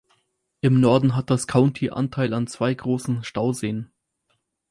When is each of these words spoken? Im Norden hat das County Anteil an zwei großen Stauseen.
Im 0.61 0.79
Norden 0.79 1.15
hat 1.15 1.29
das 1.29 1.45
County 1.45 1.91
Anteil 1.91 2.33
an 2.33 2.47
zwei 2.47 2.73
großen 2.73 3.23
Stauseen. 3.23 3.91